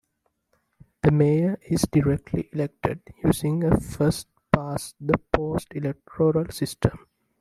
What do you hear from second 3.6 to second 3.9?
a